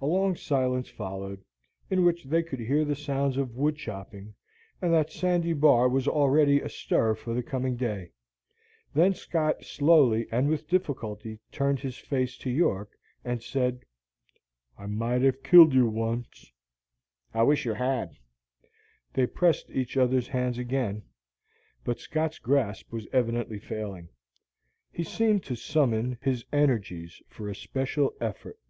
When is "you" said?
15.74-15.88, 17.64-17.72